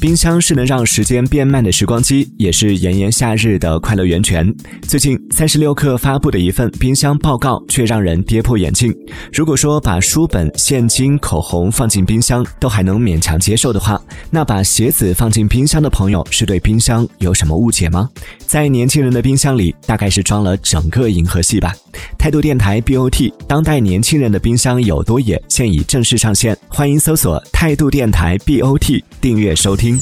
[0.00, 4.54] 冰箱是能让时间变慢的时光机，也是炎炎夏日的快乐源泉。
[4.82, 8.94] 最近，三十六氪发布的一份冰箱报告却让人跌破眼镜。
[9.32, 18.08] 如果说把书本、现金、口红放进冰箱都还能勉强接受的话，那把鞋子放进冰箱的朋友是对冰箱有什么误解吗？
[18.46, 21.74] 在年轻人的冰箱里，大概是装了整个银河系吧。
[22.18, 29.98] 态度电台 BOT，当代年轻人的冰箱有多野，现已正式上线，欢迎搜索态度电台 BOT，订阅收听。